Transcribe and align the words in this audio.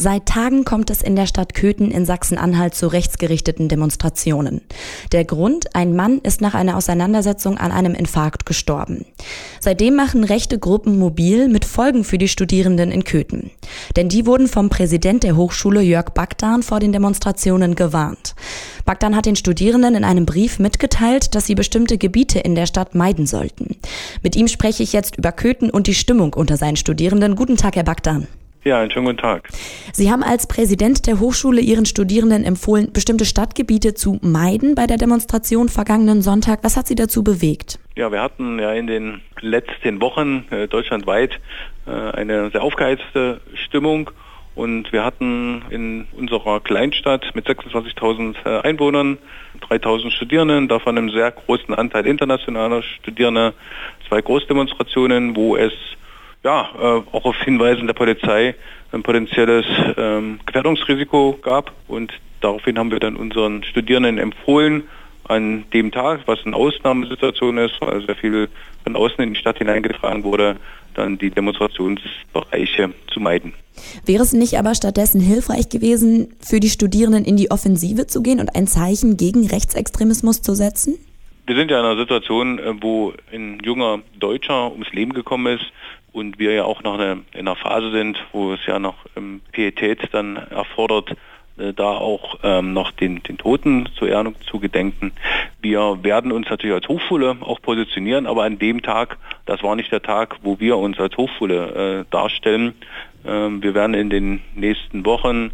Seit 0.00 0.26
Tagen 0.26 0.64
kommt 0.64 0.90
es 0.90 1.02
in 1.02 1.16
der 1.16 1.26
Stadt 1.26 1.54
Köthen 1.54 1.90
in 1.90 2.06
Sachsen-Anhalt 2.06 2.76
zu 2.76 2.86
rechtsgerichteten 2.86 3.68
Demonstrationen. 3.68 4.60
Der 5.10 5.24
Grund, 5.24 5.74
ein 5.74 5.96
Mann 5.96 6.20
ist 6.22 6.40
nach 6.40 6.54
einer 6.54 6.76
Auseinandersetzung 6.76 7.58
an 7.58 7.72
einem 7.72 7.94
Infarkt 7.94 8.46
gestorben. 8.46 9.06
Seitdem 9.58 9.96
machen 9.96 10.22
rechte 10.22 10.60
Gruppen 10.60 11.00
mobil 11.00 11.48
mit 11.48 11.64
Folgen 11.64 12.04
für 12.04 12.16
die 12.16 12.28
Studierenden 12.28 12.92
in 12.92 13.02
Köthen. 13.02 13.50
Denn 13.96 14.08
die 14.08 14.24
wurden 14.24 14.46
vom 14.46 14.68
Präsident 14.68 15.24
der 15.24 15.36
Hochschule 15.36 15.82
Jörg 15.82 16.10
Bagdan 16.10 16.62
vor 16.62 16.78
den 16.78 16.92
Demonstrationen 16.92 17.74
gewarnt. 17.74 18.36
Bagdan 18.84 19.16
hat 19.16 19.26
den 19.26 19.34
Studierenden 19.34 19.96
in 19.96 20.04
einem 20.04 20.26
Brief 20.26 20.60
mitgeteilt, 20.60 21.34
dass 21.34 21.46
sie 21.46 21.56
bestimmte 21.56 21.98
Gebiete 21.98 22.38
in 22.38 22.54
der 22.54 22.66
Stadt 22.66 22.94
meiden 22.94 23.26
sollten. 23.26 23.74
Mit 24.22 24.36
ihm 24.36 24.46
spreche 24.46 24.84
ich 24.84 24.92
jetzt 24.92 25.18
über 25.18 25.32
Köthen 25.32 25.70
und 25.70 25.88
die 25.88 25.94
Stimmung 25.94 26.34
unter 26.34 26.56
seinen 26.56 26.76
Studierenden. 26.76 27.34
Guten 27.34 27.56
Tag, 27.56 27.74
Herr 27.74 27.82
Bagdan. 27.82 28.28
Ja, 28.64 28.80
einen 28.80 28.90
schönen 28.90 29.06
guten 29.06 29.18
Tag. 29.18 29.48
Sie 29.92 30.10
haben 30.10 30.22
als 30.22 30.48
Präsident 30.48 31.06
der 31.06 31.20
Hochschule 31.20 31.60
Ihren 31.60 31.86
Studierenden 31.86 32.44
empfohlen, 32.44 32.92
bestimmte 32.92 33.24
Stadtgebiete 33.24 33.94
zu 33.94 34.18
meiden 34.20 34.74
bei 34.74 34.86
der 34.86 34.96
Demonstration 34.96 35.68
vergangenen 35.68 36.22
Sonntag. 36.22 36.60
Was 36.62 36.76
hat 36.76 36.88
Sie 36.88 36.96
dazu 36.96 37.22
bewegt? 37.22 37.78
Ja, 37.94 38.10
wir 38.10 38.20
hatten 38.20 38.58
ja 38.58 38.72
in 38.72 38.88
den 38.88 39.20
letzten 39.40 40.00
Wochen 40.00 40.44
äh, 40.50 40.66
deutschlandweit 40.66 41.38
äh, 41.86 41.90
eine 41.90 42.50
sehr 42.50 42.62
aufgeheizte 42.62 43.40
Stimmung 43.54 44.10
und 44.56 44.92
wir 44.92 45.04
hatten 45.04 45.62
in 45.70 46.08
unserer 46.16 46.58
Kleinstadt 46.58 47.32
mit 47.34 47.46
26.000 47.46 48.34
äh, 48.44 48.60
Einwohnern 48.62 49.18
3.000 49.70 50.10
Studierenden, 50.10 50.66
davon 50.66 50.98
einem 50.98 51.10
sehr 51.10 51.30
großen 51.30 51.74
Anteil 51.74 52.08
internationaler 52.08 52.82
Studierende, 52.82 53.54
zwei 54.08 54.20
Großdemonstrationen, 54.20 55.36
wo 55.36 55.56
es 55.56 55.72
ja, 56.44 56.68
äh, 56.78 57.02
auch 57.12 57.24
auf 57.24 57.36
Hinweisen 57.42 57.86
der 57.86 57.94
Polizei 57.94 58.54
ein 58.92 59.02
potenzielles 59.02 59.66
ähm, 59.96 60.40
Gefährdungsrisiko 60.46 61.38
gab. 61.42 61.72
Und 61.88 62.12
daraufhin 62.40 62.78
haben 62.78 62.90
wir 62.90 63.00
dann 63.00 63.16
unseren 63.16 63.64
Studierenden 63.64 64.18
empfohlen, 64.18 64.84
an 65.24 65.64
dem 65.74 65.92
Tag, 65.92 66.20
was 66.26 66.38
eine 66.44 66.56
Ausnahmesituation 66.56 67.58
ist, 67.58 67.74
weil 67.80 68.04
sehr 68.06 68.16
viel 68.16 68.48
von 68.82 68.96
außen 68.96 69.22
in 69.22 69.34
die 69.34 69.40
Stadt 69.40 69.58
hineingetragen 69.58 70.24
wurde, 70.24 70.56
dann 70.94 71.18
die 71.18 71.30
Demonstrationsbereiche 71.30 72.94
zu 73.12 73.20
meiden. 73.20 73.52
Wäre 74.06 74.22
es 74.22 74.32
nicht 74.32 74.58
aber 74.58 74.74
stattdessen 74.74 75.20
hilfreich 75.20 75.68
gewesen, 75.68 76.34
für 76.40 76.60
die 76.60 76.70
Studierenden 76.70 77.24
in 77.24 77.36
die 77.36 77.50
Offensive 77.50 78.06
zu 78.06 78.22
gehen 78.22 78.40
und 78.40 78.56
ein 78.56 78.66
Zeichen 78.66 79.16
gegen 79.16 79.46
Rechtsextremismus 79.46 80.40
zu 80.40 80.54
setzen? 80.54 80.98
Wir 81.46 81.56
sind 81.56 81.70
ja 81.70 81.80
in 81.80 81.86
einer 81.86 81.98
Situation, 81.98 82.58
äh, 82.58 82.74
wo 82.80 83.12
ein 83.32 83.58
junger 83.64 84.00
Deutscher 84.18 84.72
ums 84.72 84.92
Leben 84.92 85.12
gekommen 85.12 85.58
ist 85.58 85.66
und 86.12 86.38
wir 86.38 86.52
ja 86.52 86.64
auch 86.64 86.82
noch 86.82 86.98
in 86.98 87.24
einer 87.34 87.56
Phase 87.56 87.90
sind, 87.90 88.18
wo 88.32 88.52
es 88.52 88.60
ja 88.66 88.78
noch 88.78 88.96
ähm, 89.16 89.40
Pietät 89.52 90.08
dann 90.12 90.36
erfordert, 90.36 91.14
äh, 91.58 91.72
da 91.72 91.90
auch 91.90 92.38
ähm, 92.42 92.72
noch 92.72 92.92
den, 92.92 93.22
den 93.22 93.38
Toten 93.38 93.88
zur 93.96 94.08
Ehrung 94.08 94.34
zu 94.42 94.60
gedenken. 94.60 95.12
Wir 95.60 95.98
werden 96.02 96.32
uns 96.32 96.48
natürlich 96.48 96.74
als 96.74 96.88
Hochschule 96.88 97.36
auch 97.40 97.60
positionieren, 97.60 98.26
aber 98.26 98.44
an 98.44 98.58
dem 98.58 98.82
Tag, 98.82 99.18
das 99.46 99.62
war 99.62 99.76
nicht 99.76 99.92
der 99.92 100.02
Tag, 100.02 100.36
wo 100.42 100.60
wir 100.60 100.76
uns 100.76 100.98
als 100.98 101.16
Hochschule 101.16 102.04
äh, 102.06 102.10
darstellen. 102.10 102.74
Ähm, 103.26 103.62
wir 103.62 103.74
werden 103.74 103.94
in 103.94 104.10
den 104.10 104.42
nächsten 104.54 105.04
Wochen 105.04 105.50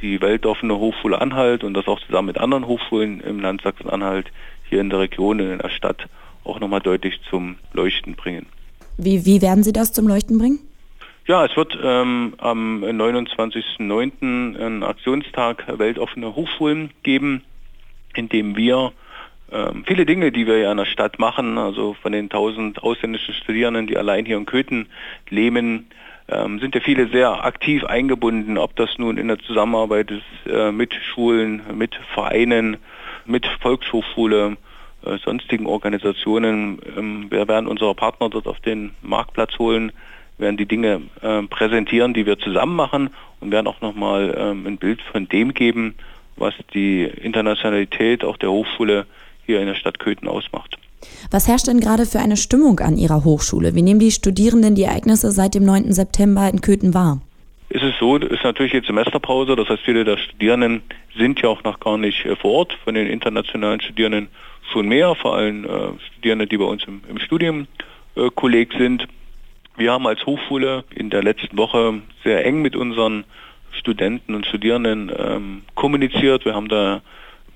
die 0.00 0.20
weltoffene 0.20 0.76
Hochschule 0.78 1.20
Anhalt 1.20 1.62
und 1.62 1.74
das 1.74 1.86
auch 1.86 2.00
zusammen 2.00 2.26
mit 2.26 2.38
anderen 2.38 2.66
Hochschulen 2.66 3.20
im 3.20 3.40
Land 3.40 3.62
Sachsen-Anhalt 3.62 4.32
hier 4.68 4.80
in 4.80 4.90
der 4.90 5.00
Region, 5.00 5.38
in 5.38 5.58
der 5.58 5.68
Stadt 5.68 6.08
auch 6.44 6.58
nochmal 6.58 6.80
deutlich 6.80 7.20
zum 7.30 7.56
Leuchten 7.72 8.16
bringen. 8.16 8.46
Wie, 8.96 9.24
wie 9.24 9.42
werden 9.42 9.62
Sie 9.62 9.72
das 9.72 9.92
zum 9.92 10.06
Leuchten 10.06 10.38
bringen? 10.38 10.58
Ja, 11.26 11.44
es 11.44 11.56
wird 11.56 11.78
ähm, 11.82 12.34
am 12.38 12.82
29.09. 12.82 14.58
einen 14.58 14.82
Aktionstag 14.82 15.64
weltoffene 15.78 16.34
Hochschulen 16.34 16.90
geben, 17.04 17.42
in 18.14 18.28
dem 18.28 18.56
wir 18.56 18.92
ähm, 19.52 19.84
viele 19.86 20.04
Dinge, 20.04 20.32
die 20.32 20.46
wir 20.46 20.58
ja 20.58 20.72
in 20.72 20.78
der 20.78 20.86
Stadt 20.86 21.18
machen, 21.18 21.58
also 21.58 21.94
von 22.00 22.12
den 22.12 22.24
1000 22.24 22.82
ausländischen 22.82 23.34
Studierenden, 23.34 23.86
die 23.86 23.96
allein 23.96 24.24
hier 24.24 24.36
in 24.36 24.46
Köthen 24.46 24.88
leben, 25.28 25.86
ähm, 26.28 26.58
sind 26.58 26.74
ja 26.74 26.80
viele 26.80 27.08
sehr 27.08 27.44
aktiv 27.44 27.84
eingebunden, 27.84 28.58
ob 28.58 28.74
das 28.76 28.98
nun 28.98 29.18
in 29.18 29.28
der 29.28 29.38
Zusammenarbeit 29.38 30.10
ist 30.10 30.52
äh, 30.52 30.72
mit 30.72 30.94
Schulen, 30.94 31.62
mit 31.74 31.94
Vereinen, 32.14 32.78
mit 33.26 33.46
Volkshochschule, 33.60 34.56
äh, 35.04 35.18
sonstigen 35.24 35.66
Organisationen. 35.66 36.80
Ähm, 36.96 37.26
wir 37.30 37.48
werden 37.48 37.66
unsere 37.66 37.94
Partner 37.94 38.28
dort 38.28 38.46
auf 38.46 38.60
den 38.60 38.92
Marktplatz 39.02 39.58
holen, 39.58 39.92
werden 40.38 40.56
die 40.56 40.66
Dinge 40.66 41.02
äh, 41.20 41.42
präsentieren, 41.42 42.14
die 42.14 42.26
wir 42.26 42.38
zusammen 42.38 42.76
machen 42.76 43.10
und 43.40 43.50
werden 43.50 43.66
auch 43.66 43.80
nochmal 43.80 44.34
ähm, 44.36 44.66
ein 44.66 44.78
Bild 44.78 45.00
von 45.02 45.28
dem 45.28 45.54
geben, 45.54 45.94
was 46.36 46.54
die 46.74 47.04
Internationalität 47.04 48.24
auch 48.24 48.36
der 48.36 48.50
Hochschule 48.50 49.06
hier 49.44 49.60
in 49.60 49.66
der 49.66 49.74
Stadt 49.74 49.98
Köthen 49.98 50.28
ausmacht. 50.28 50.78
Was 51.30 51.48
herrscht 51.48 51.66
denn 51.66 51.80
gerade 51.80 52.06
für 52.06 52.20
eine 52.20 52.36
Stimmung 52.36 52.80
an 52.80 52.96
Ihrer 52.96 53.24
Hochschule? 53.24 53.74
Wie 53.74 53.82
nehmen 53.82 54.00
die 54.00 54.12
Studierenden 54.12 54.74
die 54.74 54.84
Ereignisse 54.84 55.32
seit 55.32 55.54
dem 55.54 55.64
9. 55.64 55.92
September 55.92 56.48
in 56.48 56.60
Köthen 56.60 56.94
wahr? 56.94 57.20
Ist 57.72 57.82
es 57.82 57.98
so, 57.98 58.16
ist 58.16 58.44
natürlich 58.44 58.74
jetzt 58.74 58.86
Semesterpause, 58.86 59.56
das 59.56 59.66
heißt 59.68 59.82
viele 59.82 60.04
der 60.04 60.18
Studierenden 60.18 60.82
sind 61.16 61.40
ja 61.40 61.48
auch 61.48 61.64
noch 61.64 61.80
gar 61.80 61.96
nicht 61.96 62.24
äh, 62.26 62.36
vor 62.36 62.52
Ort, 62.52 62.74
von 62.84 62.94
den 62.94 63.06
internationalen 63.06 63.80
Studierenden 63.80 64.28
schon 64.72 64.88
mehr, 64.88 65.14
vor 65.14 65.36
allem 65.36 65.64
äh, 65.64 65.98
Studierende, 66.12 66.46
die 66.46 66.58
bei 66.58 66.66
uns 66.66 66.84
im, 66.84 67.00
im 67.08 67.18
Studium 67.18 67.66
äh, 68.14 68.66
sind. 68.76 69.08
Wir 69.78 69.90
haben 69.90 70.06
als 70.06 70.24
Hochschule 70.26 70.84
in 70.94 71.08
der 71.08 71.22
letzten 71.22 71.56
Woche 71.56 72.02
sehr 72.24 72.44
eng 72.44 72.60
mit 72.60 72.76
unseren 72.76 73.24
Studenten 73.72 74.34
und 74.34 74.44
Studierenden 74.44 75.10
ähm, 75.16 75.62
kommuniziert. 75.74 76.44
Wir 76.44 76.54
haben 76.54 76.68
da 76.68 77.00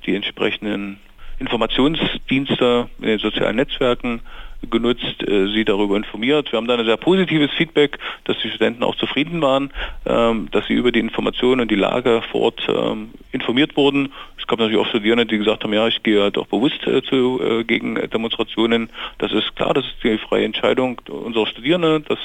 die 0.06 0.14
entsprechenden 0.14 0.98
Informationsdienste 1.38 2.88
in 3.00 3.06
den 3.06 3.18
sozialen 3.18 3.56
Netzwerken 3.56 4.22
genutzt, 4.70 5.22
äh, 5.22 5.46
sie 5.48 5.64
darüber 5.64 5.96
informiert. 5.96 6.52
Wir 6.52 6.56
haben 6.56 6.66
da 6.66 6.76
ein 6.76 6.84
sehr 6.84 6.96
positives 6.96 7.50
Feedback, 7.52 7.98
dass 8.24 8.36
die 8.42 8.48
Studenten 8.48 8.82
auch 8.82 8.96
zufrieden 8.96 9.40
waren, 9.42 9.72
ähm, 10.06 10.48
dass 10.50 10.66
sie 10.66 10.74
über 10.74 10.92
die 10.92 11.00
Informationen 11.00 11.62
und 11.62 11.70
die 11.70 11.76
Lage 11.76 12.22
vor 12.30 12.42
Ort 12.42 12.66
ähm, 12.68 13.10
informiert 13.32 13.76
wurden. 13.76 14.12
Es 14.38 14.46
gab 14.46 14.58
natürlich 14.58 14.80
auch 14.80 14.88
Studierende, 14.88 15.26
die 15.26 15.38
gesagt 15.38 15.64
haben, 15.64 15.72
ja, 15.72 15.86
ich 15.88 16.02
gehe 16.02 16.30
doch 16.30 16.46
bewusst 16.46 16.86
äh, 16.86 17.02
zu, 17.02 17.40
äh, 17.42 17.64
gegen 17.64 17.94
Demonstrationen. 18.10 18.90
Das 19.18 19.32
ist 19.32 19.54
klar, 19.56 19.74
das 19.74 19.84
ist 19.84 19.96
die 20.02 20.18
freie 20.18 20.44
Entscheidung 20.44 21.00
unserer 21.08 21.46
Studierenden. 21.46 22.04
Das 22.08 22.18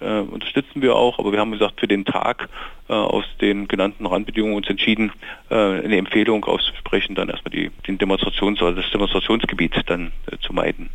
unterstützen 0.00 0.82
wir 0.82 0.96
auch, 0.96 1.20
aber 1.20 1.30
wir 1.30 1.38
haben 1.38 1.52
gesagt, 1.52 1.78
für 1.78 1.86
den 1.86 2.04
Tag 2.04 2.48
aus 2.88 3.24
den 3.40 3.68
genannten 3.68 4.04
Randbedingungen 4.04 4.56
uns 4.56 4.68
entschieden, 4.68 5.12
eine 5.48 5.96
Empfehlung 5.96 6.44
auszusprechen, 6.44 7.14
dann 7.14 7.28
erstmal 7.28 7.52
die, 7.52 7.70
den 7.86 7.98
Demonstrations- 7.98 8.60
oder 8.60 8.72
das 8.72 8.90
Demonstrationsgebiet 8.90 9.80
dann 9.86 10.10
zu 10.40 10.52
meiden. 10.52 10.90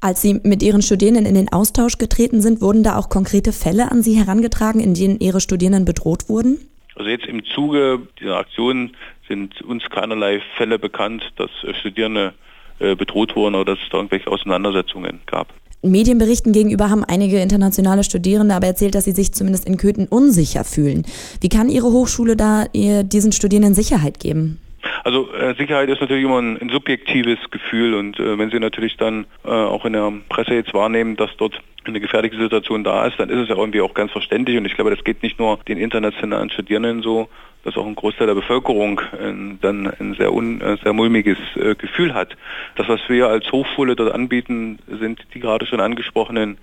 Als 0.00 0.22
Sie 0.22 0.40
mit 0.44 0.62
Ihren 0.62 0.82
Studierenden 0.82 1.26
in 1.26 1.34
den 1.34 1.52
Austausch 1.52 1.98
getreten 1.98 2.40
sind, 2.40 2.60
wurden 2.60 2.84
da 2.84 2.96
auch 2.96 3.08
konkrete 3.08 3.52
Fälle 3.52 3.90
an 3.90 4.02
Sie 4.02 4.14
herangetragen, 4.14 4.80
in 4.80 4.94
denen 4.94 5.18
Ihre 5.18 5.40
Studierenden 5.40 5.84
bedroht 5.84 6.28
wurden? 6.28 6.58
Also 6.94 7.10
jetzt 7.10 7.26
im 7.26 7.44
Zuge 7.44 8.00
dieser 8.20 8.38
Aktion 8.38 8.92
sind 9.26 9.60
uns 9.62 9.82
keinerlei 9.90 10.40
Fälle 10.56 10.78
bekannt, 10.78 11.22
dass 11.36 11.50
Studierende 11.80 12.32
äh, 12.78 12.94
bedroht 12.94 13.34
wurden 13.34 13.56
oder 13.56 13.74
dass 13.74 13.82
es 13.82 13.90
da 13.90 13.98
irgendwelche 13.98 14.30
Auseinandersetzungen 14.30 15.20
gab. 15.26 15.48
Medienberichten 15.82 16.52
gegenüber 16.52 16.90
haben 16.90 17.04
einige 17.04 17.40
internationale 17.40 18.02
Studierende 18.02 18.54
aber 18.54 18.66
erzählt, 18.66 18.94
dass 18.94 19.04
sie 19.04 19.12
sich 19.12 19.32
zumindest 19.32 19.64
in 19.64 19.76
Köthen 19.76 20.08
unsicher 20.08 20.64
fühlen. 20.64 21.04
Wie 21.40 21.48
kann 21.48 21.68
Ihre 21.68 21.86
Hochschule 21.86 22.36
da 22.36 22.66
ihr 22.72 23.04
diesen 23.04 23.32
Studierenden 23.32 23.74
Sicherheit 23.74 24.18
geben? 24.18 24.58
Also 25.04 25.32
äh, 25.32 25.54
Sicherheit 25.54 25.88
ist 25.88 26.00
natürlich 26.00 26.24
immer 26.24 26.40
ein, 26.40 26.60
ein 26.60 26.68
subjektives 26.70 27.38
Gefühl 27.50 27.94
und 27.94 28.18
äh, 28.18 28.38
wenn 28.38 28.50
Sie 28.50 28.60
natürlich 28.60 28.96
dann 28.96 29.26
äh, 29.44 29.48
auch 29.48 29.84
in 29.84 29.92
der 29.92 30.12
Presse 30.28 30.54
jetzt 30.54 30.74
wahrnehmen, 30.74 31.16
dass 31.16 31.30
dort 31.36 31.60
eine 31.84 32.00
gefährliche 32.00 32.36
Situation 32.36 32.84
da 32.84 33.06
ist, 33.06 33.18
dann 33.18 33.30
ist 33.30 33.38
es 33.38 33.48
ja 33.48 33.56
irgendwie 33.56 33.80
auch 33.80 33.94
ganz 33.94 34.12
verständlich 34.12 34.56
und 34.56 34.66
ich 34.66 34.74
glaube, 34.74 34.90
das 34.90 35.04
geht 35.04 35.22
nicht 35.22 35.38
nur 35.38 35.58
den 35.68 35.78
internationalen 35.78 36.50
Studierenden 36.50 37.02
so, 37.02 37.28
dass 37.64 37.76
auch 37.76 37.86
ein 37.86 37.94
Großteil 37.94 38.26
der 38.26 38.34
Bevölkerung 38.34 39.00
äh, 39.00 39.56
dann 39.60 39.86
ein 39.98 40.14
sehr, 40.14 40.32
un, 40.32 40.60
äh, 40.60 40.76
sehr 40.82 40.92
mulmiges 40.92 41.38
äh, 41.56 41.74
Gefühl 41.74 42.14
hat. 42.14 42.36
Das, 42.76 42.88
was 42.88 43.00
wir 43.08 43.28
als 43.28 43.50
Hochschule 43.50 43.96
dort 43.96 44.14
anbieten, 44.14 44.78
sind 44.86 45.20
die 45.34 45.40
gerade 45.40 45.66
schon 45.66 45.80
angesprochenen 45.80 46.58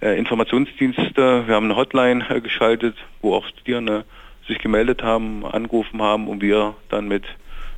Informationsdienste. 0.00 1.46
Wir 1.46 1.54
haben 1.54 1.66
eine 1.66 1.76
Hotline 1.76 2.24
geschaltet, 2.40 2.96
wo 3.20 3.34
auch 3.34 3.46
Studierende 3.46 4.06
sich 4.48 4.58
gemeldet 4.58 5.02
haben, 5.02 5.44
angerufen 5.44 6.00
haben 6.00 6.26
und 6.26 6.40
wir 6.40 6.74
dann 6.88 7.06
mit, 7.06 7.24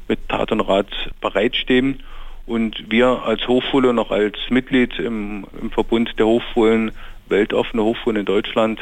mit 0.09 0.29
Tat 0.29 0.53
und 0.53 0.61
Rat 0.61 0.89
bereitstehen. 1.21 2.03
Und 2.47 2.91
wir 2.91 3.23
als 3.25 3.47
Hochschule 3.47 3.93
noch 3.93 4.11
als 4.11 4.37
Mitglied 4.51 4.99
im, 4.99 5.47
im 5.61 5.71
Verbund 5.71 6.19
der 6.19 6.27
Hochschulen, 6.27 6.91
weltoffene 7.29 7.85
Hochschulen 7.85 8.17
in 8.17 8.27
Deutschland, 8.27 8.81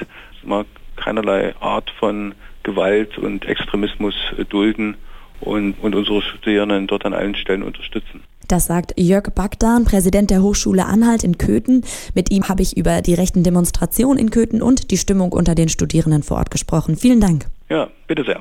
keinerlei 0.96 1.54
Art 1.60 1.90
von 1.98 2.34
Gewalt 2.62 3.18
und 3.18 3.44
Extremismus 3.46 4.14
dulden 4.48 4.96
und, 5.40 5.74
und 5.82 5.94
unsere 5.94 6.22
Studierenden 6.22 6.86
dort 6.86 7.04
an 7.04 7.14
allen 7.14 7.34
Stellen 7.34 7.62
unterstützen. 7.62 8.22
Das 8.48 8.66
sagt 8.66 8.94
Jörg 8.98 9.30
Bagdan, 9.34 9.84
Präsident 9.84 10.30
der 10.30 10.42
Hochschule 10.42 10.84
Anhalt 10.84 11.22
in 11.22 11.38
Köthen. 11.38 11.84
Mit 12.14 12.30
ihm 12.32 12.48
habe 12.48 12.62
ich 12.62 12.76
über 12.76 13.00
die 13.00 13.14
rechten 13.14 13.44
Demonstrationen 13.44 14.18
in 14.18 14.30
Köthen 14.30 14.60
und 14.60 14.90
die 14.90 14.96
Stimmung 14.96 15.32
unter 15.32 15.54
den 15.54 15.68
Studierenden 15.68 16.24
vor 16.24 16.38
Ort 16.38 16.50
gesprochen. 16.50 16.96
Vielen 16.96 17.20
Dank. 17.20 17.46
Ja, 17.68 17.88
bitte 18.08 18.24
sehr. 18.24 18.40